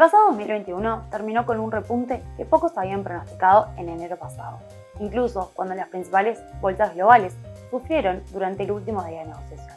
[0.00, 4.58] pasado 2021 terminó con un repunte que pocos habían pronosticado en enero pasado,
[4.98, 7.36] incluso cuando las principales bolsas globales
[7.70, 9.76] sufrieron durante el último día de negociación.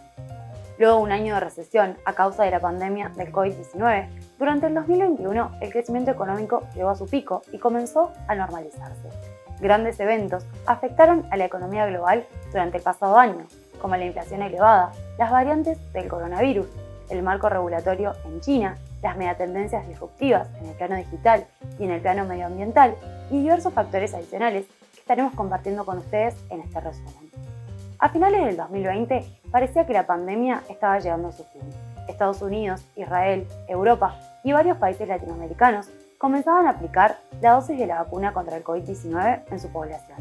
[0.78, 4.07] Luego de un año de recesión a causa de la pandemia del COVID-19,
[4.39, 9.09] durante el 2021 el crecimiento económico llegó a su pico y comenzó a normalizarse.
[9.59, 13.45] Grandes eventos afectaron a la economía global durante el pasado año,
[13.81, 16.67] como la inflación elevada, las variantes del coronavirus,
[17.09, 21.45] el marco regulatorio en China, las megatendencias disruptivas en el plano digital
[21.77, 22.95] y en el plano medioambiental
[23.30, 27.30] y diversos factores adicionales que estaremos compartiendo con ustedes en este resumen.
[27.99, 31.61] A finales del 2020 parecía que la pandemia estaba llegando a su fin.
[32.08, 37.99] Estados Unidos, Israel, Europa y varios países latinoamericanos comenzaban a aplicar la dosis de la
[37.99, 40.17] vacuna contra el COVID-19 en su población.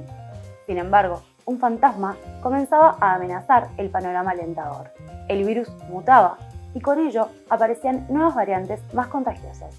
[0.67, 4.91] Sin embargo, un fantasma comenzaba a amenazar el panorama alentador.
[5.29, 6.39] El virus mutaba
[6.75, 9.75] y con ello aparecían nuevas variantes más contagiosas.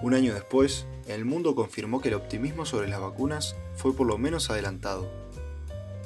[0.00, 4.18] Un año después, el mundo confirmó que el optimismo sobre las vacunas fue por lo
[4.18, 5.08] menos adelantado.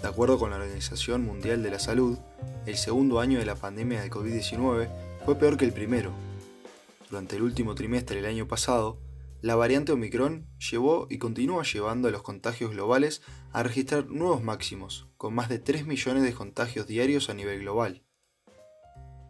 [0.01, 2.19] De acuerdo con la Organización Mundial de la Salud,
[2.67, 4.89] el segundo año de la pandemia de COVID-19
[5.25, 6.13] fue peor que el primero.
[7.11, 8.99] Durante el último trimestre del año pasado,
[9.43, 15.09] la variante Omicron llevó y continúa llevando a los contagios globales a registrar nuevos máximos,
[15.17, 18.05] con más de 3 millones de contagios diarios a nivel global.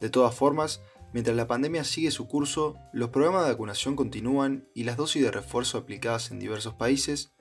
[0.03, 4.83] De todas formas, mientras la pandemia sigue su curso, los programas de vacunación continúan y
[4.83, 7.33] las dosis de refuerzo aplicadas en diversos países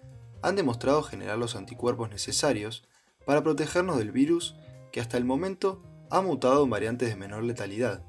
[0.44, 2.88] han demostrado generar los anticuerpos necesarios
[3.26, 4.56] para protegernos del virus
[4.92, 8.04] que hasta el momento ha mutado en variantes de menor letalidad.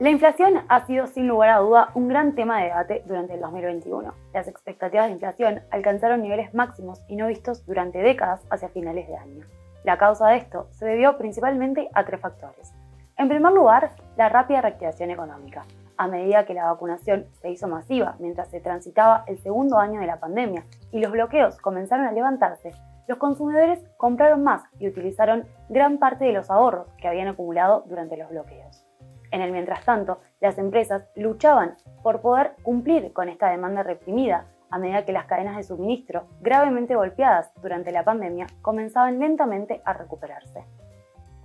[0.00, 3.40] La inflación ha sido sin lugar a duda un gran tema de debate durante el
[3.40, 4.14] 2021.
[4.34, 9.16] Las expectativas de inflación alcanzaron niveles máximos y no vistos durante décadas hacia finales de
[9.16, 9.46] año.
[9.84, 12.74] La causa de esto se debió principalmente a tres factores.
[13.18, 15.64] En primer lugar, la rápida reactivación económica.
[15.96, 20.06] A medida que la vacunación se hizo masiva mientras se transitaba el segundo año de
[20.06, 22.72] la pandemia y los bloqueos comenzaron a levantarse,
[23.08, 28.18] los consumidores compraron más y utilizaron gran parte de los ahorros que habían acumulado durante
[28.18, 28.84] los bloqueos.
[29.30, 34.78] En el mientras tanto, las empresas luchaban por poder cumplir con esta demanda reprimida a
[34.78, 40.64] medida que las cadenas de suministro, gravemente golpeadas durante la pandemia, comenzaban lentamente a recuperarse.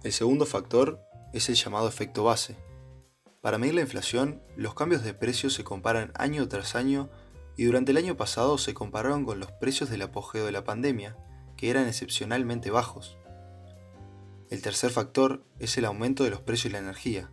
[0.04, 1.00] El segundo factor
[1.34, 2.58] es el llamado efecto base.
[3.42, 7.10] Para medir la inflación, los cambios de precios se comparan año tras año
[7.58, 11.18] y durante el año pasado se compararon con los precios del apogeo de la pandemia,
[11.58, 13.18] que eran excepcionalmente bajos.
[14.50, 17.32] El tercer factor es el aumento de los precios de la energía.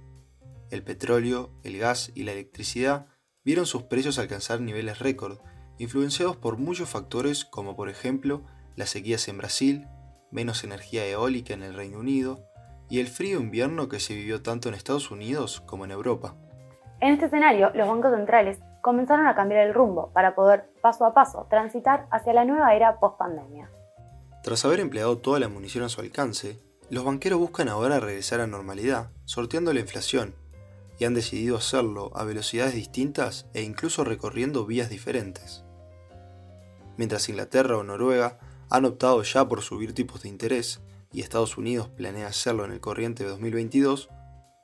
[0.70, 3.06] El petróleo, el gas y la electricidad
[3.44, 5.38] vieron sus precios alcanzar niveles récord,
[5.78, 8.44] influenciados por muchos factores como por ejemplo
[8.76, 9.86] las sequías en Brasil,
[10.30, 12.48] menos energía eólica en el Reino Unido
[12.88, 16.34] y el frío invierno que se vivió tanto en Estados Unidos como en Europa.
[17.00, 21.14] En este escenario, los bancos centrales comenzaron a cambiar el rumbo para poder paso a
[21.14, 23.70] paso transitar hacia la nueva era post-pandemia.
[24.42, 26.58] Tras haber empleado toda la munición a su alcance,
[26.90, 30.34] los banqueros buscan ahora regresar a normalidad, sorteando la inflación,
[30.98, 35.64] y han decidido hacerlo a velocidades distintas e incluso recorriendo vías diferentes.
[36.96, 38.38] Mientras Inglaterra o Noruega
[38.70, 40.82] han optado ya por subir tipos de interés
[41.12, 44.10] y Estados Unidos planea hacerlo en el corriente de 2022,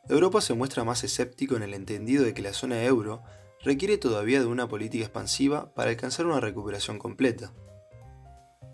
[0.08, 3.22] Europa se muestra más escéptico en el entendido de que la zona euro
[3.64, 7.52] requiere todavía de una política expansiva para alcanzar una recuperación completa.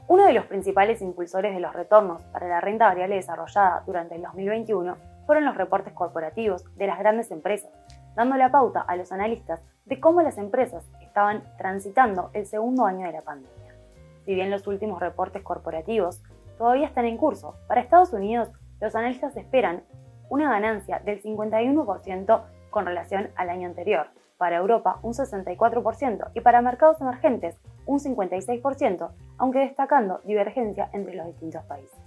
[0.08, 4.22] Uno de los principales impulsores de los retornos para la renta variable desarrollada durante el
[4.22, 7.70] 2021 fueron los reportes corporativos de las grandes empresas,
[8.16, 13.06] dando la pauta a los analistas de cómo las empresas estaban transitando el segundo año
[13.06, 13.76] de la pandemia.
[14.24, 16.20] Si bien los últimos reportes corporativos
[16.60, 18.50] todavía están en curso, para Estados Unidos
[18.82, 19.82] los analistas esperan
[20.28, 26.60] una ganancia del 51% con relación al año anterior, para Europa un 64% y para
[26.60, 27.56] mercados emergentes
[27.86, 31.98] un 56%, aunque destacando divergencia entre los distintos países.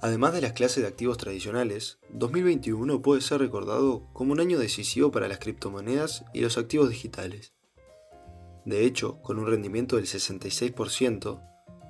[0.00, 5.10] Además de las clases de activos tradicionales, 2021 puede ser recordado como un año decisivo
[5.10, 7.54] para las criptomonedas y los activos digitales.
[8.64, 11.42] De hecho, con un rendimiento del 66%,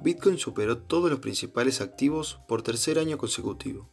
[0.09, 3.91] Bitcoin superó todos los principales activos por tercer año consecutivo.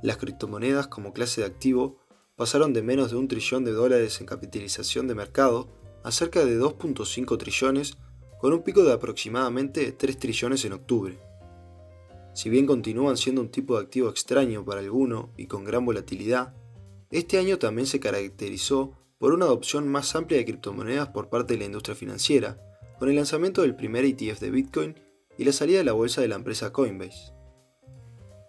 [0.00, 1.98] Las criptomonedas como clase de activo
[2.36, 5.66] pasaron de menos de un trillón de dólares en capitalización de mercado
[6.04, 7.98] a cerca de 2.5 trillones,
[8.40, 11.18] con un pico de aproximadamente 3 trillones en octubre.
[12.32, 16.54] Si bien continúan siendo un tipo de activo extraño para alguno y con gran volatilidad,
[17.10, 21.58] este año también se caracterizó por una adopción más amplia de criptomonedas por parte de
[21.58, 22.60] la industria financiera,
[23.00, 25.05] con el lanzamiento del primer ETF de Bitcoin
[25.38, 27.32] y la salida de la bolsa de la empresa Coinbase.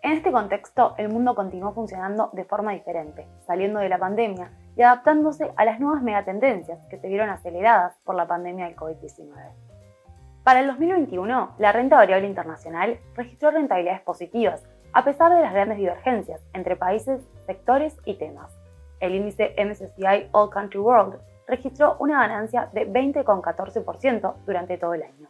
[0.04, 4.82] En este contexto, el mundo continuó funcionando de forma diferente, saliendo de la pandemia y
[4.82, 9.34] adaptándose a las nuevas megatendencias que se vieron aceleradas por la pandemia del COVID-19.
[10.44, 14.64] Para el 2021, la renta variable internacional registró rentabilidades positivas,
[14.94, 18.58] a pesar de las grandes divergencias entre países, sectores y temas.
[19.02, 25.30] El índice MSCI All Country World registró una ganancia de 20,14% durante todo el año.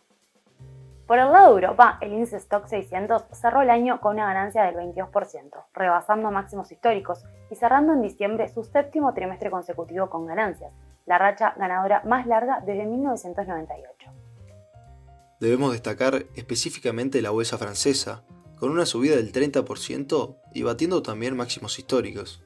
[1.08, 4.64] Por el lado de Europa, el índice Stock 600 cerró el año con una ganancia
[4.64, 5.10] del 22%,
[5.74, 10.74] rebasando máximos históricos y cerrando en diciembre su séptimo trimestre consecutivo con ganancias,
[11.06, 14.12] la racha ganadora más larga desde 1998.
[15.40, 18.26] Debemos destacar específicamente la bolsa francesa,
[18.58, 22.44] con una subida del 30% y batiendo también máximos históricos.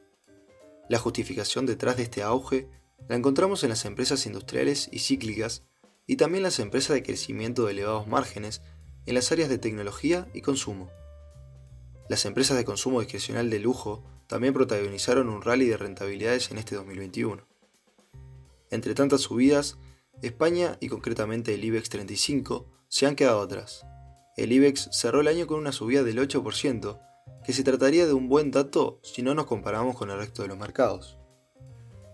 [0.88, 2.70] La justificación detrás de este auge
[3.08, 5.66] la encontramos en las empresas industriales y cíclicas
[6.12, 8.62] y también las empresas de crecimiento de elevados márgenes
[9.06, 10.92] en las áreas de tecnología y consumo.
[12.10, 16.76] Las empresas de consumo discrecional de lujo también protagonizaron un rally de rentabilidades en este
[16.76, 17.48] 2021.
[18.72, 19.78] Entre tantas subidas,
[20.22, 23.86] España y concretamente el IBEX 35 se han quedado atrás.
[24.36, 27.00] El IBEX cerró el año con una subida del 8%,
[27.46, 30.50] que se trataría de un buen dato si no nos comparamos con el resto de
[30.50, 31.21] los mercados.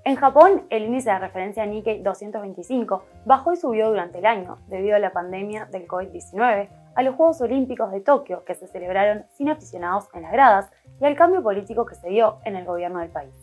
[0.07, 4.95] En Japón, el índice de referencia Nikkei 225 bajó y subió durante el año debido
[4.95, 9.50] a la pandemia del COVID-19, a los Juegos Olímpicos de Tokio que se celebraron sin
[9.50, 10.71] aficionados en las gradas
[11.01, 13.33] y al cambio político que se dio en el gobierno del país.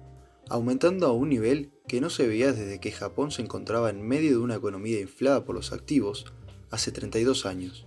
[0.51, 4.33] aumentando a un nivel que no se veía desde que Japón se encontraba en medio
[4.33, 6.27] de una economía inflada por los activos
[6.71, 7.87] hace 32 años.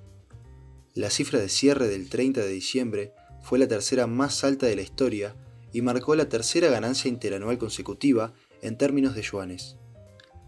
[0.97, 4.81] La cifra de cierre del 30 de diciembre fue la tercera más alta de la
[4.81, 5.35] historia
[5.71, 8.33] y marcó la tercera ganancia interanual consecutiva
[8.63, 9.77] en términos de yuanes.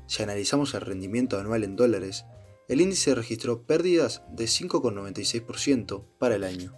[0.07, 2.25] Si analizamos el rendimiento anual en dólares,
[2.67, 6.73] el índice registró pérdidas de 5,96% para el año.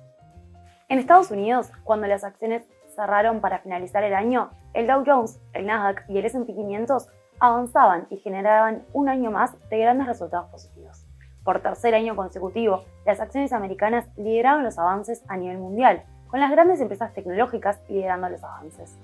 [0.90, 5.66] En Estados Unidos, cuando las acciones cerraron para finalizar el año, el Dow Jones, el
[5.66, 7.08] Nasdaq y el S&P 500
[7.40, 11.01] avanzaban y generaban un año más de grandes resultados positivos.
[11.44, 16.52] Por tercer año consecutivo, las acciones americanas lideraron los avances a nivel mundial, con las
[16.52, 18.98] grandes empresas tecnológicas liderando los avances.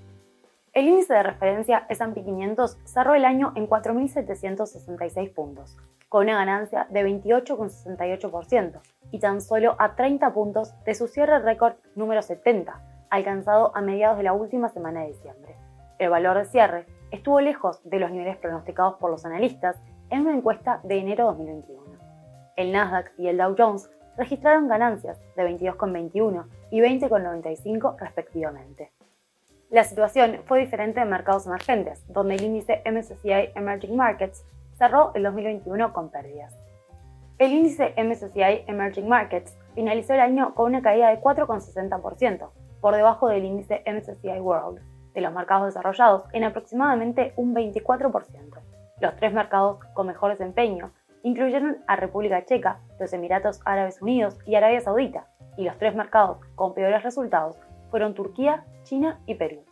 [0.72, 5.76] El índice de referencia S&P 500 cerró el año en 4.766 puntos,
[6.10, 8.82] con una ganancia de 28,68%
[9.12, 12.80] y tan solo a 30 puntos de su cierre récord número 70,
[13.10, 15.56] alcanzado a mediados de la última semana de diciembre.
[15.98, 19.78] El valor de cierre estuvo lejos de los niveles pronosticados por los analistas
[20.12, 21.97] en una encuesta de enero de 2021
[22.58, 28.92] el Nasdaq y el Dow Jones registraron ganancias de 22,21 y 20,95 respectivamente.
[29.70, 34.46] La situación fue diferente en mercados emergentes, donde el índice MSCI Emerging Markets
[34.78, 36.56] cerró el 2021 con pérdidas.
[37.38, 42.50] El índice MSCI Emerging Markets finalizó el año con una caída de 4,60%,
[42.82, 44.82] por debajo del índice MSCI World,
[45.14, 48.60] de los mercados desarrollados en aproximadamente un 24%.
[49.00, 50.92] Los tres mercados con mejor desempeño
[51.24, 55.28] incluyeron a República Checa, los Emiratos Árabes Unidos y Arabia Saudita,
[55.58, 57.58] y los tres mercados con peores resultados
[57.90, 59.64] fueron Turquía, China y Perú.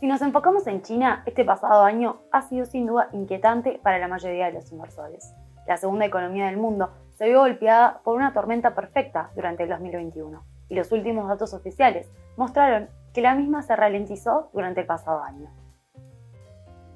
[0.00, 4.06] Si nos enfocamos en China, este pasado año ha sido sin duda inquietante para la
[4.06, 5.34] mayoría de los inversores.
[5.66, 10.44] La segunda economía del mundo se vio golpeada por una tormenta perfecta durante el 2021
[10.68, 15.50] y los últimos datos oficiales mostraron que la misma se ralentizó durante el pasado año.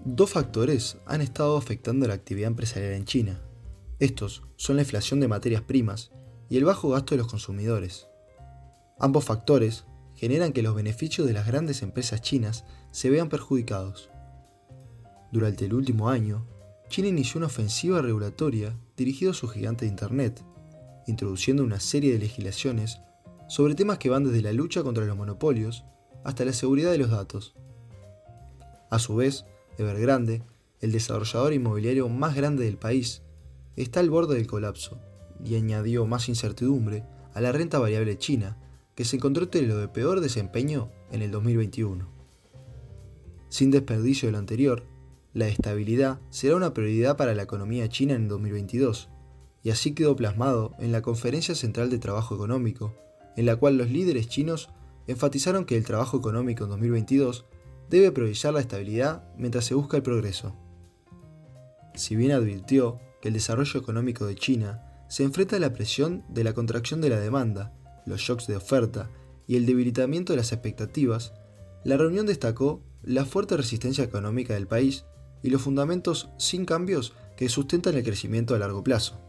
[0.05, 3.41] Dos factores han estado afectando la actividad empresarial en China.
[4.01, 6.11] Estos son la inflación de materias primas
[6.49, 8.09] y el bajo gasto de los consumidores.
[8.99, 9.85] Ambos factores
[10.17, 14.11] generan que los beneficios de las grandes empresas chinas se vean perjudicados.
[15.31, 16.49] Durante el último año,
[16.89, 20.45] China inició una ofensiva regulatoria dirigida a su gigante de Internet,
[21.07, 23.01] introduciendo una serie de legislaciones
[23.49, 25.85] sobre temas que van desde la lucha contra los monopolios
[26.25, 27.55] hasta la seguridad de los datos.
[28.91, 29.47] A su vez,
[29.79, 30.43] Evergrande,
[30.81, 33.23] el desarrollador inmobiliario más grande del país,
[33.77, 34.99] está al borde del colapso
[35.45, 38.59] y añadió más incertidumbre a la renta variable china,
[38.95, 42.09] que se encontró entre lo de peor desempeño en el 2021.
[43.49, 44.85] Sin desperdicio de lo anterior,
[45.33, 49.09] la estabilidad será una prioridad para la economía china en el 2022,
[49.63, 52.95] y así quedó plasmado en la Conferencia Central de Trabajo Económico,
[53.37, 54.69] en la cual los líderes chinos
[55.07, 57.47] enfatizaron que el trabajo económico en 2022
[57.93, 60.57] debe priorizar la estabilidad mientras se busca el progreso.
[61.95, 66.43] Si bien advirtió que el desarrollo económico de China se enfrenta a la presión de
[66.43, 67.75] la contracción de la demanda,
[68.07, 69.11] los shocks de oferta
[69.47, 71.35] y el debilitamiento de las expectativas,
[71.85, 75.05] la reunión destacó la fuerte resistencia económica del país
[75.43, 79.21] y los fundamentos sin cambios que sustentan el crecimiento a largo plazo.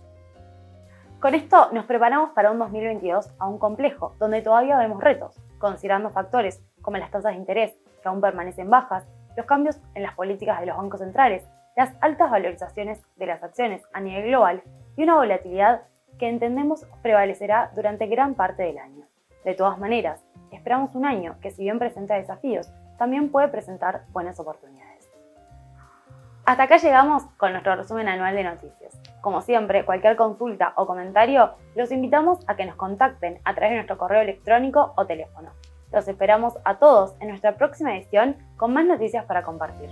[1.19, 6.61] Con esto nos preparamos para un 2022 aún complejo, donde todavía vemos retos, considerando factores
[6.81, 10.67] como las tasas de interés, que aún permanecen bajas, los cambios en las políticas de
[10.67, 14.61] los bancos centrales, las altas valorizaciones de las acciones a nivel global
[14.95, 15.81] y una volatilidad
[16.19, 19.07] que entendemos prevalecerá durante gran parte del año.
[19.43, 24.39] De todas maneras, esperamos un año que si bien presenta desafíos, también puede presentar buenas
[24.39, 25.09] oportunidades.
[26.45, 28.99] Hasta acá llegamos con nuestro resumen anual de noticias.
[29.21, 33.75] Como siempre, cualquier consulta o comentario, los invitamos a que nos contacten a través de
[33.77, 35.51] nuestro correo electrónico o teléfono.
[35.93, 39.89] Los esperamos a todos en nuestra próxima edición con más noticias para compartir.